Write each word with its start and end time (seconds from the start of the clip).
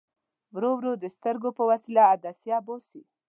ورو 0.55 0.71
ورو 0.77 0.93
د 1.03 1.05
سترګو 1.15 1.49
په 1.57 1.63
وسیله 1.71 2.01
عدسیه 2.13 2.57
باسي. 2.65 3.01